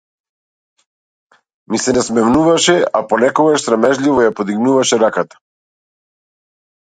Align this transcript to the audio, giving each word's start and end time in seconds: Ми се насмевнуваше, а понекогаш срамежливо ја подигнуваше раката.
Ми 1.73 1.79
се 1.81 1.93
насмевнуваше, 1.97 2.73
а 2.99 3.01
понекогаш 3.11 3.65
срамежливо 3.67 4.23
ја 4.25 4.33
подигнуваше 4.39 4.99
раката. 5.05 5.41